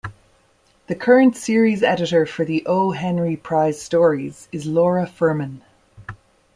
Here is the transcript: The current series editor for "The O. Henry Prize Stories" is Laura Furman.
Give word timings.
The 0.87 0.95
current 0.95 1.37
series 1.37 1.83
editor 1.83 2.25
for 2.25 2.43
"The 2.43 2.65
O. 2.65 2.89
Henry 2.89 3.35
Prize 3.35 3.79
Stories" 3.79 4.47
is 4.51 4.65
Laura 4.65 5.05
Furman. 5.05 5.61